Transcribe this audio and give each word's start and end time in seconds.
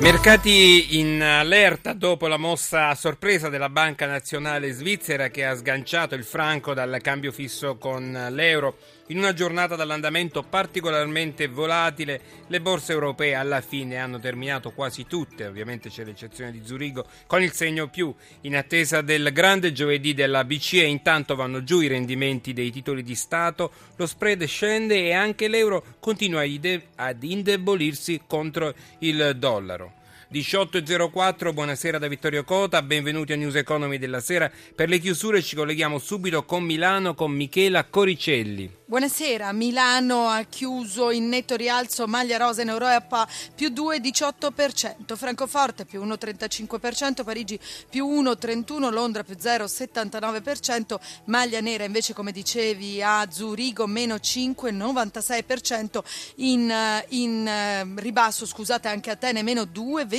Mercati 0.00 0.98
in 0.98 1.22
allerta 1.22 1.92
dopo 1.92 2.26
la 2.26 2.38
mossa 2.38 2.88
a 2.88 2.94
sorpresa 2.94 3.50
della 3.50 3.68
Banca 3.68 4.06
Nazionale 4.06 4.72
Svizzera 4.72 5.28
che 5.28 5.44
ha 5.44 5.54
sganciato 5.54 6.14
il 6.14 6.24
franco 6.24 6.72
dal 6.72 6.98
cambio 7.02 7.30
fisso 7.32 7.76
con 7.76 8.28
l'euro. 8.30 8.78
In 9.08 9.18
una 9.18 9.34
giornata 9.34 9.74
dall'andamento 9.76 10.42
particolarmente 10.42 11.48
volatile, 11.48 12.20
le 12.46 12.60
borse 12.60 12.92
europee 12.92 13.34
alla 13.34 13.60
fine 13.60 13.98
hanno 13.98 14.20
terminato 14.20 14.70
quasi 14.70 15.04
tutte, 15.04 15.46
ovviamente 15.46 15.90
c'è 15.90 16.04
l'eccezione 16.04 16.52
di 16.52 16.62
Zurigo, 16.64 17.04
con 17.26 17.42
il 17.42 17.52
segno 17.52 17.88
più. 17.88 18.14
In 18.42 18.56
attesa 18.56 19.00
del 19.00 19.30
grande 19.32 19.72
giovedì 19.72 20.14
della 20.14 20.44
BCE, 20.44 20.84
intanto 20.84 21.34
vanno 21.34 21.64
giù 21.64 21.80
i 21.80 21.88
rendimenti 21.88 22.52
dei 22.52 22.70
titoli 22.70 23.02
di 23.02 23.16
Stato, 23.16 23.72
lo 23.96 24.06
spread 24.06 24.44
scende 24.44 24.94
e 24.94 25.12
anche 25.12 25.48
l'euro 25.48 25.96
continua 25.98 26.42
ad 26.42 27.22
indebolirsi 27.22 28.22
contro 28.28 28.72
il 29.00 29.34
dollaro. 29.36 29.89
18.04, 30.32 31.52
buonasera 31.52 31.98
da 31.98 32.06
Vittorio 32.06 32.44
Cota, 32.44 32.82
benvenuti 32.82 33.32
a 33.32 33.36
News 33.36 33.56
Economy 33.56 33.98
della 33.98 34.20
sera. 34.20 34.48
Per 34.76 34.88
le 34.88 35.00
chiusure 35.00 35.42
ci 35.42 35.56
colleghiamo 35.56 35.98
subito 35.98 36.44
con 36.44 36.62
Milano 36.62 37.14
con 37.14 37.32
Michela 37.32 37.84
Coricelli. 37.86 38.78
Buonasera, 38.90 39.52
Milano 39.52 40.26
ha 40.26 40.42
chiuso 40.42 41.10
in 41.10 41.28
netto 41.28 41.54
rialzo 41.54 42.08
maglia 42.08 42.38
rosa 42.38 42.62
in 42.62 42.68
Europa 42.70 43.28
più 43.54 43.68
2,18%, 43.68 45.16
Francoforte 45.16 45.84
più 45.84 46.04
1,35%, 46.04 47.24
Parigi 47.24 47.58
più 47.88 48.06
1,31%, 48.06 48.92
Londra 48.92 49.22
più 49.22 49.36
0,79%, 49.36 50.96
maglia 51.26 51.60
nera 51.60 51.84
invece 51.84 52.14
come 52.14 52.32
dicevi 52.32 53.00
a 53.00 53.28
Zurigo 53.30 53.86
meno 53.86 54.16
5,96%, 54.16 56.00
in, 56.36 56.72
in 57.08 57.46
eh, 57.46 57.86
ribasso 57.96 58.44
scusate 58.44 58.88
anche 58.88 59.10
Atene 59.10 59.44
meno 59.44 59.66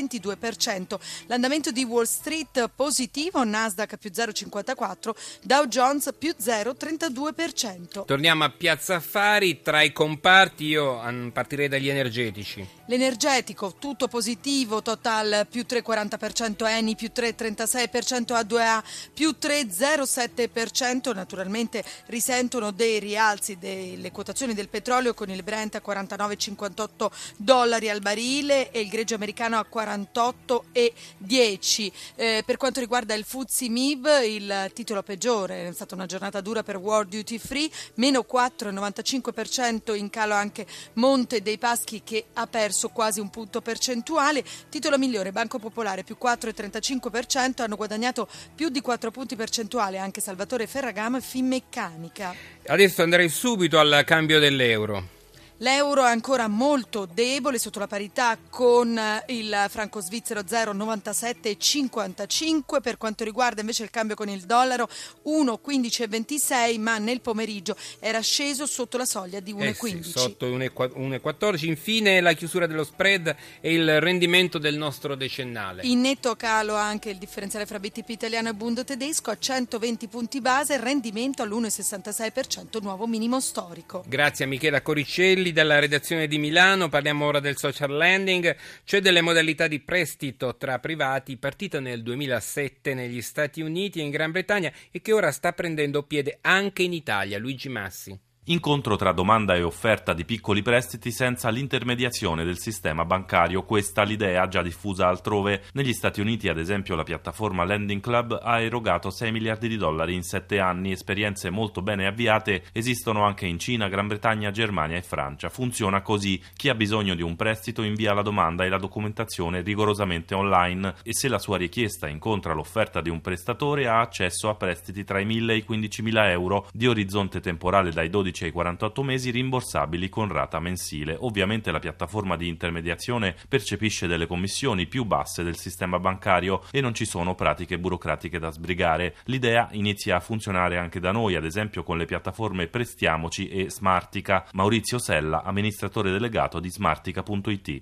2,22%, 0.05 0.99
l'andamento 1.27 1.71
di 1.71 1.83
Wall 1.83 2.05
Street 2.05 2.69
positivo, 2.75 3.43
Nasdaq 3.43 3.97
più 3.97 4.09
0,54%, 4.13 5.11
Dow 5.43 5.65
Jones 5.65 6.13
più 6.17 6.33
0,32%. 6.39 8.05
Torniamo 8.05 8.43
a 8.43 8.49
Piazza 8.49 8.95
Affari, 8.95 9.61
tra 9.61 9.81
i 9.81 9.91
comparti 9.91 10.65
io 10.65 10.99
partirei 11.31 11.67
dagli 11.67 11.89
energetici. 11.89 12.67
L'energetico, 12.87 13.75
tutto 13.79 14.07
positivo, 14.07 14.81
Total 14.81 15.47
più 15.49 15.65
3,40%, 15.67 16.67
Eni 16.67 16.95
più 16.95 17.11
3,36%, 17.13 18.33
A2A 18.33 18.83
più 19.13 19.35
3,07%, 19.39 21.13
naturalmente 21.13 21.83
risentono 22.07 22.71
dei 22.71 22.99
rialzi 22.99 23.57
delle 23.57 24.11
quotazioni 24.11 24.53
del 24.53 24.67
petrolio 24.69 25.13
con 25.13 25.29
il 25.29 25.43
Brent 25.43 25.75
a 25.75 25.81
49,58 25.85 27.07
dollari 27.37 27.89
al 27.89 28.01
barile 28.01 28.71
e 28.71 28.81
il 28.81 28.89
greggio 28.89 29.15
americano 29.15 29.57
a 29.57 29.65
48,10. 29.95 31.91
Eh, 32.15 32.43
per 32.45 32.57
quanto 32.57 32.79
riguarda 32.79 33.13
il 33.13 33.23
Fuzzi 33.23 33.69
MIB, 33.69 34.07
il 34.25 34.71
titolo 34.73 35.03
peggiore, 35.03 35.67
è 35.67 35.73
stata 35.73 35.95
una 35.95 36.05
giornata 36.05 36.41
dura 36.41 36.63
per 36.63 36.77
World 36.77 37.09
Duty 37.09 37.37
Free, 37.37 37.69
meno 37.95 38.23
4 38.23 38.49
4,95% 38.69 39.95
in 39.95 40.09
calo 40.09 40.33
anche 40.33 40.65
Monte 40.93 41.41
dei 41.41 41.57
Paschi 41.57 42.01
che 42.03 42.25
ha 42.33 42.47
perso 42.47 42.89
quasi 42.89 43.19
un 43.19 43.29
punto 43.29 43.61
percentuale. 43.61 44.43
Titolo 44.69 44.97
migliore 44.97 45.31
Banco 45.31 45.59
Popolare 45.59 46.03
più 46.03 46.17
4,35%, 46.21 47.61
hanno 47.61 47.75
guadagnato 47.75 48.27
più 48.53 48.69
di 48.69 48.81
4 48.81 49.11
punti 49.11 49.35
percentuali 49.35 49.97
anche 49.97 50.21
Salvatore 50.21 50.67
Ferragamo 50.67 51.17
e 51.17 51.21
Finmeccanica. 51.21 52.35
Adesso 52.67 53.01
andrei 53.01 53.29
subito 53.29 53.79
al 53.79 54.03
cambio 54.05 54.39
dell'euro. 54.39 55.19
L'euro 55.61 56.03
è 56.03 56.09
ancora 56.09 56.47
molto 56.47 57.05
debole 57.05 57.59
sotto 57.59 57.77
la 57.77 57.85
parità 57.85 58.35
con 58.49 58.97
eh, 58.97 59.23
il 59.27 59.67
franco 59.69 60.01
svizzero 60.01 60.39
0,9755 60.39 62.81
per 62.81 62.97
quanto 62.97 63.23
riguarda 63.23 63.61
invece 63.61 63.83
il 63.83 63.91
cambio 63.91 64.15
con 64.15 64.27
il 64.27 64.41
dollaro 64.41 64.89
1,1526 65.23 66.79
ma 66.79 66.97
nel 66.97 67.21
pomeriggio 67.21 67.75
era 67.99 68.21
sceso 68.21 68.65
sotto 68.65 68.97
la 68.97 69.05
soglia 69.05 69.39
di 69.39 69.53
1,15. 69.53 69.97
Eh 69.97 70.03
sì, 70.03 70.11
sotto 70.15 70.47
1,14. 70.47 71.67
Infine 71.67 72.21
la 72.21 72.33
chiusura 72.33 72.65
dello 72.65 72.83
spread 72.83 73.35
e 73.59 73.71
il 73.71 74.01
rendimento 74.01 74.57
del 74.57 74.77
nostro 74.77 75.13
decennale. 75.13 75.83
In 75.83 76.01
netto 76.01 76.35
calo 76.35 76.73
anche 76.73 77.11
il 77.11 77.17
differenziale 77.17 77.67
fra 77.67 77.79
BTP 77.79 78.09
italiano 78.09 78.49
e 78.49 78.55
Bund 78.55 78.83
tedesco 78.83 79.29
a 79.29 79.37
120 79.37 80.07
punti 80.07 80.41
base, 80.41 80.79
rendimento 80.79 81.43
all'1,66% 81.43 82.81
nuovo 82.81 83.05
minimo 83.05 83.39
storico. 83.39 84.03
Grazie 84.07 84.45
a 84.45 84.47
Michela 84.47 84.81
Coricelli 84.81 85.49
dalla 85.51 85.79
redazione 85.79 86.27
di 86.27 86.37
Milano, 86.37 86.89
parliamo 86.89 87.25
ora 87.25 87.39
del 87.39 87.57
social 87.57 87.95
lending, 87.95 88.55
cioè 88.83 89.01
delle 89.01 89.21
modalità 89.21 89.67
di 89.67 89.79
prestito 89.79 90.55
tra 90.57 90.79
privati 90.79 91.37
partita 91.37 91.79
nel 91.79 92.03
2007 92.03 92.93
negli 92.93 93.21
Stati 93.21 93.61
Uniti 93.61 93.99
e 93.99 94.03
in 94.03 94.09
Gran 94.09 94.31
Bretagna 94.31 94.71
e 94.91 95.01
che 95.01 95.13
ora 95.13 95.31
sta 95.31 95.53
prendendo 95.53 96.03
piede 96.03 96.39
anche 96.41 96.83
in 96.83 96.93
Italia. 96.93 97.37
Luigi 97.37 97.69
Massi. 97.69 98.30
Incontro 98.45 98.95
tra 98.95 99.11
domanda 99.11 99.53
e 99.53 99.61
offerta 99.61 100.13
di 100.13 100.25
piccoli 100.25 100.63
prestiti 100.63 101.11
senza 101.11 101.49
l'intermediazione 101.49 102.43
del 102.43 102.57
sistema 102.57 103.05
bancario. 103.05 103.61
Questa 103.61 104.01
l'idea 104.01 104.47
già 104.47 104.63
diffusa 104.63 105.07
altrove. 105.07 105.65
Negli 105.73 105.93
Stati 105.93 106.21
Uniti, 106.21 106.49
ad 106.49 106.57
esempio, 106.57 106.95
la 106.95 107.03
piattaforma 107.03 107.63
Lending 107.63 108.01
Club 108.01 108.39
ha 108.41 108.59
erogato 108.59 109.11
6 109.11 109.31
miliardi 109.31 109.67
di 109.67 109.77
dollari 109.77 110.15
in 110.15 110.23
7 110.23 110.59
anni. 110.59 110.91
Esperienze 110.91 111.51
molto 111.51 111.83
bene 111.83 112.07
avviate 112.07 112.63
esistono 112.71 113.23
anche 113.25 113.45
in 113.45 113.59
Cina, 113.59 113.87
Gran 113.87 114.07
Bretagna, 114.07 114.49
Germania 114.49 114.97
e 114.97 115.03
Francia. 115.03 115.49
Funziona 115.49 116.01
così. 116.01 116.41
Chi 116.55 116.69
ha 116.69 116.73
bisogno 116.73 117.13
di 117.13 117.21
un 117.21 117.35
prestito 117.35 117.83
invia 117.83 118.15
la 118.15 118.23
domanda 118.23 118.65
e 118.65 118.69
la 118.69 118.79
documentazione 118.79 119.61
rigorosamente 119.61 120.33
online 120.33 120.95
e 121.03 121.13
se 121.13 121.27
la 121.27 121.37
sua 121.37 121.57
richiesta 121.57 122.07
incontra 122.07 122.53
l'offerta 122.53 123.01
di 123.01 123.11
un 123.11 123.21
prestatore 123.21 123.87
ha 123.87 123.99
accesso 123.99 124.49
a 124.49 124.55
prestiti 124.55 125.03
tra 125.03 125.19
i 125.19 125.27
1.000 125.27 125.49
e 125.51 125.55
i 125.57 125.65
15.000 125.69 126.29
euro 126.31 126.67
di 126.73 126.87
orizzonte 126.87 127.39
temporale 127.39 127.91
dai 127.91 128.09
12 128.09 128.29
12 128.31 128.45
ai 128.45 128.51
48 128.51 129.03
mesi 129.03 129.29
rimborsabili 129.29 130.09
con 130.09 130.31
rata 130.31 130.59
mensile. 130.59 131.15
Ovviamente 131.19 131.71
la 131.71 131.79
piattaforma 131.79 132.35
di 132.35 132.47
intermediazione 132.47 133.35
percepisce 133.47 134.07
delle 134.07 134.25
commissioni 134.25 134.87
più 134.87 135.03
basse 135.03 135.43
del 135.43 135.57
sistema 135.57 135.99
bancario 135.99 136.61
e 136.71 136.81
non 136.81 136.93
ci 136.93 137.05
sono 137.05 137.35
pratiche 137.35 137.77
burocratiche 137.77 138.39
da 138.39 138.49
sbrigare. 138.49 139.15
L'idea 139.25 139.67
inizia 139.73 140.15
a 140.15 140.21
funzionare 140.21 140.77
anche 140.77 140.99
da 140.99 141.11
noi, 141.11 141.35
ad 141.35 141.45
esempio 141.45 141.83
con 141.83 141.97
le 141.97 142.05
piattaforme 142.05 142.67
Prestiamoci 142.67 143.49
e 143.49 143.69
Smartica. 143.69 144.47
Maurizio 144.53 144.97
Sella, 144.97 145.43
amministratore 145.43 146.11
delegato 146.11 146.59
di 146.59 146.69
smartica.it 146.69 147.81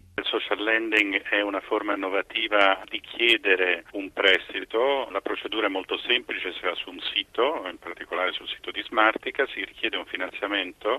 lending 0.80 1.22
è 1.24 1.42
una 1.42 1.60
forma 1.60 1.96
innovativa 1.96 2.82
di 2.90 3.02
chiedere 3.02 3.86
un 3.92 4.12
prestito, 4.14 5.08
la 5.12 5.22
procedura 5.22 5.68
è 5.68 5.70
molto 5.70 5.98
semplice, 5.98 6.54
si 6.54 6.62
va 6.62 6.74
su 6.76 6.90
un 6.90 7.00
sito, 7.14 7.66
in 7.70 7.78
particolare 7.78 8.32
sul 8.32 8.48
sito 8.48 8.72
di 8.72 8.82
Smartica, 8.84 9.46
si 9.48 9.64
richiede 9.64 9.98
un 9.98 10.06
finanziamento 10.06 10.39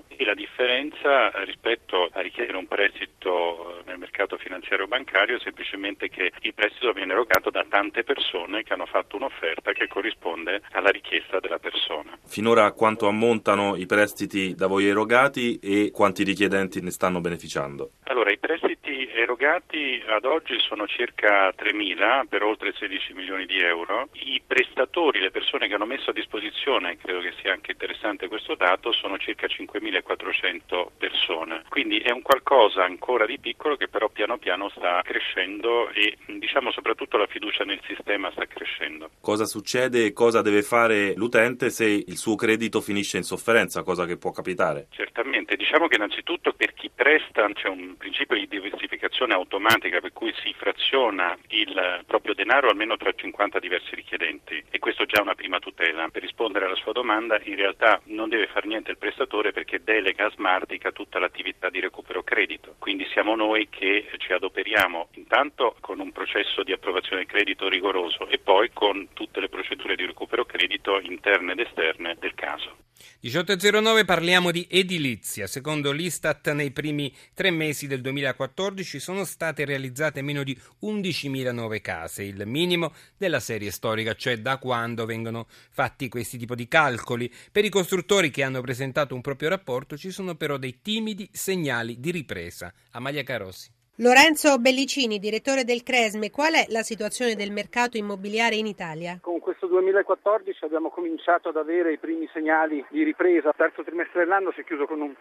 e 0.07 0.25
la 0.25 0.33
differenza 0.33 1.29
rispetto 1.43 2.09
a 2.13 2.21
richiedere 2.21 2.57
un 2.57 2.67
prestito 2.67 3.81
nel 3.85 3.97
mercato 3.97 4.37
finanziario 4.37 4.87
bancario 4.87 5.37
è 5.37 5.39
semplicemente 5.39 6.09
che 6.09 6.31
il 6.41 6.53
prestito 6.53 6.91
viene 6.93 7.13
erogato 7.13 7.49
da 7.49 7.65
tante 7.67 8.03
persone 8.03 8.63
che 8.63 8.73
hanno 8.73 8.85
fatto 8.85 9.15
un'offerta 9.15 9.71
che 9.73 9.87
corrisponde 9.87 10.61
alla 10.71 10.89
richiesta 10.89 11.39
della 11.39 11.57
persona. 11.57 12.17
Finora 12.25 12.71
quanto 12.71 13.07
ammontano 13.07 13.75
i 13.75 13.85
prestiti 13.85 14.53
da 14.53 14.67
voi 14.67 14.87
erogati 14.87 15.57
e 15.59 15.91
quanti 15.91 16.23
richiedenti 16.23 16.81
ne 16.81 16.91
stanno 16.91 17.19
beneficiando? 17.19 17.91
Allora, 18.03 18.31
i 18.31 18.37
prestiti 18.37 18.80
erogati 18.83 20.01
ad 20.07 20.25
oggi 20.25 20.59
sono 20.59 20.87
circa 20.87 21.49
3.000 21.49 22.27
per 22.27 22.43
oltre 22.43 22.73
16 22.73 23.13
milioni 23.13 23.45
di 23.45 23.59
euro. 23.59 24.09
I 24.13 24.41
prestatori, 24.45 25.19
le 25.19 25.31
persone 25.31 25.67
che 25.67 25.75
hanno 25.75 25.85
messo 25.85 26.09
a 26.09 26.13
disposizione, 26.13 26.97
credo 26.97 27.19
che 27.19 27.33
sia 27.41 27.53
anche 27.53 27.71
interessante 27.71 28.27
questo 28.27 28.55
dato, 28.55 28.91
sono 28.91 29.17
circa 29.17 29.47
5.400 29.47 30.87
persone. 30.97 31.63
Quindi 31.69 31.99
è 31.99 32.11
un 32.11 32.21
qualcosa 32.21 32.83
ancora 32.83 33.25
di 33.25 33.39
piccolo 33.39 33.75
che 33.75 33.87
però 33.87 34.09
piano 34.09 34.37
piano 34.37 34.69
sta 34.69 35.01
crescendo 35.03 35.89
e 35.91 36.17
diciamo 36.25 36.71
soprattutto 36.71 37.17
la 37.17 37.27
fiducia 37.27 37.63
nel 37.63 37.79
sistema 37.85 38.31
sta 38.31 38.45
crescendo. 38.45 39.11
Cosa 39.21 39.45
succede 39.45 40.05
e 40.05 40.13
cosa 40.13 40.41
deve 40.41 40.61
fare 40.61 41.13
l'utente 41.15 41.69
se 41.69 41.85
il 41.85 42.17
suo 42.17 42.35
credito 42.35 42.81
finisce 42.81 43.17
in 43.17 43.23
sofferenza, 43.23 43.83
cosa 43.83 44.05
che 44.05 44.17
può 44.17 44.31
capitare? 44.31 44.87
Certamente, 44.89 45.55
diciamo 45.55 45.87
che 45.87 45.95
innanzitutto 45.95 46.53
per 46.53 46.70
presta 46.93 47.47
c'è 47.53 47.67
un 47.67 47.95
principio 47.97 48.37
di 48.37 48.47
diversificazione 48.47 49.33
automatica 49.33 49.99
per 49.99 50.13
cui 50.13 50.33
si 50.43 50.53
fraziona 50.53 51.37
il 51.49 52.03
proprio 52.05 52.33
denaro 52.33 52.69
almeno 52.69 52.97
tra 52.97 53.11
50 53.11 53.59
diversi 53.59 53.95
richiedenti 53.95 54.63
e 54.69 54.79
questo 54.79 55.05
già 55.05 55.19
è 55.19 55.21
una 55.21 55.35
prima 55.35 55.59
tutela. 55.59 56.09
Per 56.09 56.21
rispondere 56.21 56.65
alla 56.65 56.75
sua 56.75 56.91
domanda, 56.91 57.39
in 57.43 57.55
realtà 57.55 58.01
non 58.05 58.29
deve 58.29 58.47
fare 58.47 58.67
niente 58.67 58.91
il 58.91 58.97
prestatore 58.97 59.51
perché 59.51 59.83
delega 59.83 60.25
a 60.25 60.31
Smartica 60.31 60.91
tutta 60.91 61.19
l'attività 61.19 61.69
di 61.69 61.79
recupero 61.79 62.23
credito. 62.23 62.75
Quindi 62.79 63.05
siamo 63.11 63.35
noi 63.35 63.67
che 63.69 64.07
ci 64.17 64.33
adoperiamo 64.33 65.09
intanto 65.15 65.75
con 65.79 65.99
un 65.99 66.11
processo 66.11 66.63
di 66.63 66.71
approvazione 66.71 67.23
del 67.23 67.31
credito 67.31 67.67
rigoroso 67.67 68.27
e 68.27 68.37
poi 68.37 68.71
con 68.73 69.09
tutte 69.13 69.39
le 69.39 69.49
procedure 69.49 69.95
di 69.95 70.05
recupero 70.05 70.45
credito 70.45 70.99
interne 70.99 71.53
ed 71.53 71.59
esterne 71.59 72.15
del 72.19 72.33
caso. 72.35 72.89
18.09 73.23 74.05
parliamo 74.05 74.51
di 74.51 74.65
edilizia. 74.69 75.47
Secondo 75.47 75.91
l'Istat 75.91 76.51
nei 76.51 76.71
primi 76.71 77.13
tre 77.33 77.51
mesi 77.51 77.87
del 77.87 78.01
2014 78.01 78.99
sono 78.99 79.25
state 79.25 79.65
realizzate 79.65 80.21
meno 80.21 80.43
di 80.43 80.57
11.000 80.83 81.51
nuove 81.51 81.81
case, 81.81 82.23
il 82.23 82.45
minimo 82.45 82.93
della 83.17 83.39
serie 83.39 83.71
storica, 83.71 84.15
cioè 84.15 84.37
da 84.37 84.57
quando 84.57 85.05
vengono 85.05 85.47
fatti 85.69 86.09
questi 86.09 86.37
tipi 86.37 86.55
di 86.55 86.67
calcoli. 86.67 87.31
Per 87.51 87.65
i 87.65 87.69
costruttori 87.69 88.31
che 88.31 88.43
hanno 88.43 88.61
presentato 88.61 89.15
un 89.15 89.21
proprio 89.21 89.49
rapporto 89.49 89.97
ci 89.97 90.11
sono 90.11 90.35
però 90.35 90.57
dei 90.57 90.79
timidi 90.81 91.29
segnali 91.31 91.99
di 91.99 92.11
ripresa. 92.11 92.73
Amalia 92.91 93.23
Carossi. 93.23 93.80
Lorenzo 94.01 94.57
Bellicini, 94.57 95.19
direttore 95.19 95.63
del 95.63 95.83
Cresme, 95.83 96.31
qual 96.31 96.53
è 96.53 96.65
la 96.69 96.81
situazione 96.81 97.35
del 97.35 97.51
mercato 97.51 97.97
immobiliare 97.97 98.55
in 98.55 98.65
Italia? 98.65 99.19
Con 99.21 99.39
questo 99.39 99.67
2014 99.67 100.65
abbiamo 100.65 100.89
cominciato 100.89 101.49
ad 101.49 101.55
avere 101.55 101.93
i 101.93 101.99
primi 101.99 102.27
segnali 102.33 102.83
di 102.89 103.03
ripresa. 103.03 103.49
Il 103.49 103.55
terzo 103.55 103.83
trimestre 103.83 104.21
dell'anno 104.21 104.51
si 104.53 104.61
è 104.61 104.63
chiuso 104.63 104.87
con 104.87 105.01
un 105.01 105.13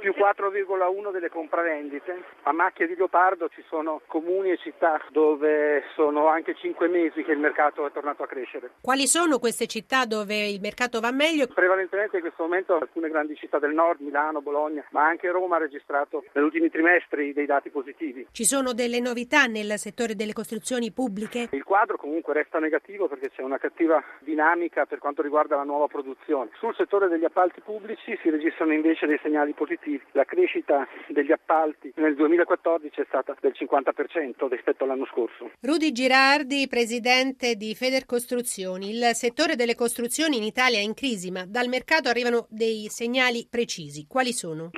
più 0.00 0.12
4,1 0.18 1.12
delle 1.12 1.28
compravendite. 1.28 2.24
A 2.42 2.52
macchia 2.52 2.88
di 2.88 2.96
leopardo 2.96 3.48
ci 3.50 3.62
sono 3.68 4.00
comuni 4.08 4.50
e 4.50 4.58
città 4.58 5.00
dove 5.10 5.84
sono 5.94 6.26
anche 6.26 6.56
5 6.56 6.88
mesi 6.88 7.22
che 7.22 7.30
il 7.30 7.38
mercato 7.38 7.86
è 7.86 7.92
tornato 7.92 8.24
a 8.24 8.26
crescere. 8.26 8.72
Quali 8.80 9.06
sono 9.06 9.38
queste 9.38 9.68
città 9.68 10.06
dove 10.06 10.48
il 10.48 10.60
mercato 10.60 10.98
va 10.98 11.12
meglio? 11.12 11.46
Prevalentemente 11.46 12.16
in 12.16 12.22
questo 12.22 12.42
momento 12.42 12.74
alcune 12.74 13.10
grandi 13.10 13.36
città 13.36 13.60
del 13.60 13.74
nord, 13.74 14.00
Milano, 14.00 14.42
Bologna, 14.42 14.84
ma 14.90 15.06
anche 15.06 15.30
Roma 15.30 15.54
ha 15.54 15.60
registrato 15.60 16.24
negli 16.32 16.44
ultimi 16.44 16.68
trimestri 16.68 17.32
dei 17.32 17.46
dati 17.46 17.70
positivi. 17.70 18.13
Ci 18.30 18.44
sono 18.44 18.72
delle 18.72 19.00
novità 19.00 19.46
nel 19.46 19.78
settore 19.78 20.14
delle 20.14 20.32
costruzioni 20.32 20.92
pubbliche? 20.92 21.48
Il 21.52 21.64
quadro 21.64 21.96
comunque 21.96 22.34
resta 22.34 22.58
negativo 22.58 23.08
perché 23.08 23.30
c'è 23.30 23.42
una 23.42 23.58
cattiva 23.58 24.02
dinamica 24.20 24.86
per 24.86 24.98
quanto 24.98 25.22
riguarda 25.22 25.56
la 25.56 25.64
nuova 25.64 25.86
produzione. 25.86 26.50
Sul 26.58 26.74
settore 26.76 27.08
degli 27.08 27.24
appalti 27.24 27.60
pubblici 27.60 28.16
si 28.22 28.30
registrano 28.30 28.72
invece 28.72 29.06
dei 29.06 29.18
segnali 29.22 29.52
positivi. 29.52 30.02
La 30.12 30.24
crescita 30.24 30.86
degli 31.08 31.32
appalti 31.32 31.92
nel 31.96 32.14
2014 32.14 33.00
è 33.00 33.04
stata 33.08 33.36
del 33.40 33.54
50% 33.56 34.48
rispetto 34.48 34.84
all'anno 34.84 35.06
scorso. 35.06 35.50
Rudy 35.60 35.92
Girardi, 35.92 36.68
presidente 36.68 37.56
di 37.56 37.74
Federcostruzioni. 37.74 38.90
Il 38.90 39.14
settore 39.14 39.56
delle 39.56 39.74
costruzioni 39.74 40.36
in 40.36 40.42
Italia 40.44 40.78
è 40.78 40.82
in 40.82 40.94
crisi, 40.94 41.30
ma 41.30 41.44
dal 41.46 41.68
mercato 41.68 42.08
arrivano 42.08 42.46
dei 42.48 42.86
segnali 42.88 43.46
precisi. 43.50 44.06
Quali 44.06 44.32
sono? 44.32 44.70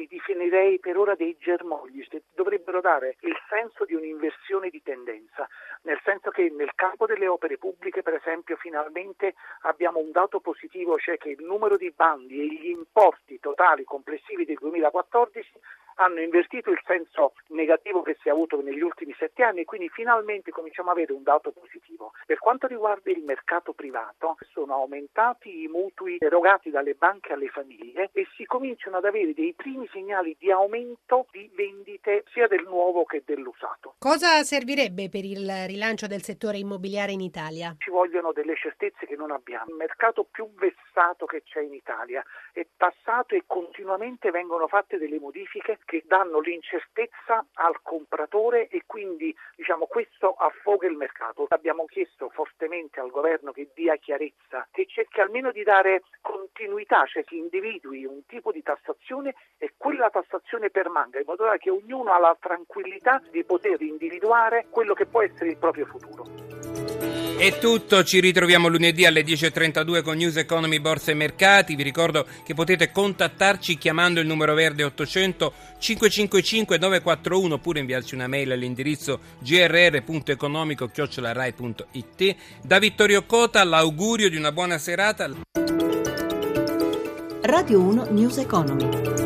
Definirei 0.47 0.79
per 0.79 0.97
ora 0.97 1.17
dei 1.17 1.37
germogli, 1.41 2.07
dovrebbero 2.33 2.81
dare 2.81 3.17
il 3.21 3.37
senso 3.49 3.85
di 3.85 3.95
un'inversione 3.95 4.71
di 4.71 4.81
tendenza, 4.81 5.49
nel 5.83 6.01
senso 6.05 6.31
che 6.31 6.49
nel 6.51 6.71
campo 6.77 7.05
delle 7.07 7.27
opere 7.27 7.59
pubbliche, 7.59 8.03
per 8.03 8.15
esempio, 8.15 8.55
finalmente 8.55 9.35
abbiamo 9.63 9.99
un 9.99 10.13
dato 10.13 10.39
positivo, 10.39 10.99
cioè 10.99 11.17
che 11.17 11.31
il 11.31 11.43
numero 11.43 11.77
di 11.77 11.91
bandi 11.91 12.41
e 12.41 12.47
gli 12.47 12.69
importi 12.69 13.41
totali 13.41 13.83
complessivi 13.83 14.45
del 14.45 14.59
2014 14.61 15.51
hanno 15.97 16.21
invertito 16.21 16.71
il 16.71 16.81
senso 16.85 17.35
negativo 17.49 18.03
che 18.03 18.17
si 18.21 18.29
è 18.29 18.31
avuto 18.31 18.61
negli 18.61 18.81
ultimi 18.81 19.15
sette 19.19 19.43
anni 19.43 19.61
e 19.61 19.65
quindi 19.65 19.89
finalmente 19.89 20.51
cominciamo 20.51 20.91
ad 20.91 20.97
avere 20.97 21.13
un 21.13 21.23
dato 21.23 21.53
positivo. 21.53 22.13
Per 22.27 22.39
quanto 22.39 22.67
riguarda 22.67 23.11
il 23.11 23.23
mercato 23.23 23.73
privato, 23.73 24.37
sono 24.53 24.75
aumentati 24.75 25.63
i 25.63 25.69
mutui 25.69 26.17
erogati 26.19 26.71
dalle 26.71 26.95
banche 26.95 27.33
alle 27.33 27.49
famiglie 27.49 28.11
e 28.13 28.27
si 28.37 28.45
cominciano 28.45 28.99
ad 28.99 29.05
avere 29.05 29.33
dei 29.33 29.55
primi 29.55 29.89
segnali 29.93 30.37
di 30.39 30.51
aumento 30.51 31.27
di 31.31 31.51
vendite 31.55 32.25
sia 32.33 32.47
del 32.47 32.65
nuovo 32.65 33.05
che 33.05 33.23
dell'usato. 33.25 33.95
Cosa 33.99 34.43
servirebbe 34.43 35.09
per 35.09 35.25
il 35.25 35.51
rilancio 35.67 36.07
del 36.07 36.23
settore 36.23 36.59
immobiliare 36.59 37.13
in 37.13 37.21
Italia? 37.21 37.75
Ci 37.79 37.91
vogliono 37.91 38.33
delle 38.33 38.57
certezze 38.57 39.07
che 39.07 39.17
non 39.17 39.31
abbiamo. 39.31 39.71
Il 39.71 39.77
mercato 39.77 40.25
più 40.25 40.49
vessato 40.55 41.27
che 41.27 41.43
c'è 41.43 41.61
in 41.61 41.73
Italia 41.73 42.25
è 42.53 42.67
tassato 42.77 43.35
e 43.35 43.45
continuamente 43.47 44.31
vengono 44.31 44.67
fatte 44.67 44.99
delle 44.99 45.19
modifiche 45.19 45.79
che 45.87 46.03
danno 46.05 46.41
l'incertezza 46.41 47.47
al 47.55 47.81
compratore 47.81 48.69
e 48.69 48.83
quindi 48.85 49.35
diciamo, 49.55 49.87
questo 49.87 50.35
affoga 50.35 50.87
il 50.87 50.97
mercato. 50.97 51.47
Abbiamo 51.49 51.87
chiesto 51.87 52.29
fortemente 52.29 53.01
al 53.01 53.11
governo 53.11 53.53
che 53.53 53.71
dia 53.73 53.97
chiarezza, 53.97 54.69
che 54.71 54.85
cerchi 54.87 55.21
almeno 55.21 55.53
di 55.53 55.63
dare 55.63 56.03
continuità, 56.21 57.07
cioè 57.07 57.25
che 57.25 57.37
individui 57.37 58.05
un 58.05 58.27
tipo 58.27 58.53
di 58.53 58.63
tassazione 58.63 59.35
e 59.57 59.73
quella 59.79 60.11
tassazione 60.11 60.69
permanga, 60.69 61.19
in 61.19 61.25
modo 61.27 61.45
tale 61.45 61.59
che 61.59 61.71
ognuno 61.71 62.13
ha 62.13 62.19
la 62.19 62.37
tranquillità 62.39 63.23
di 63.31 63.45
poter 63.45 63.81
individuare 63.81 64.67
quello 64.69 64.93
che 64.93 65.07
può 65.07 65.23
essere 65.23 65.51
il 65.51 65.57
proprio 65.57 65.87
futuro. 65.87 66.36
È 67.39 67.59
tutto, 67.59 68.03
ci 68.03 68.19
ritroviamo 68.19 68.67
lunedì 68.67 69.05
alle 69.05 69.21
10.32 69.21 70.03
con 70.03 70.17
News 70.17 70.37
Economy 70.37 70.81
Borsa 70.81 71.11
e 71.11 71.15
Mercati. 71.15 71.77
Vi 71.77 71.83
ricordo 71.83 72.25
che 72.43 72.55
potete 72.55 72.91
contattarci 72.91 73.77
chiamando 73.77 74.21
il 74.21 74.27
numero 74.27 74.55
verde 74.55 74.85
800 74.85 75.53
555 75.79 76.79
941 76.79 77.55
oppure 77.55 77.81
inviarci 77.81 78.15
una 78.15 78.27
mail 78.27 78.53
all'indirizzo 78.53 79.21
grr.economico.it. 79.41 82.37
Da 82.63 82.79
Vittorio 82.79 83.27
Cota 83.27 83.63
l'augurio 83.65 84.31
di 84.31 84.37
una 84.37 84.51
buona 84.51 84.79
serata. 84.79 85.31
Radio 87.43 87.81
1 87.81 88.07
News 88.13 88.39
Economy. 88.39 89.26